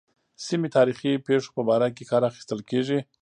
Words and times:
سیمې 0.45 0.69
تاریخي 0.77 1.11
پېښو 1.27 1.49
په 1.57 1.61
باره 1.69 1.87
کې 1.95 2.09
کار 2.11 2.21
اخیستل 2.29 2.59
کېږي. 2.69 2.99